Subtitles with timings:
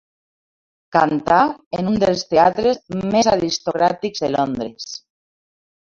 [0.95, 1.37] Cantà
[1.81, 2.81] en un dels teatres
[3.13, 4.93] més aristocràtics de Londres.